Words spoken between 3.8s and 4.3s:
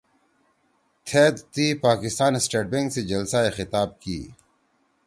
کی